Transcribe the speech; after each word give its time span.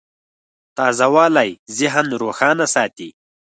تازهوالی 0.77 1.49
ذهن 1.79 2.07
روښانه 2.21 2.65
ساتي. 2.75 3.09